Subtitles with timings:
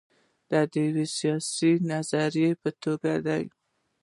[0.49, 3.37] دا د یوې سیاسي نظریې په توګه ده.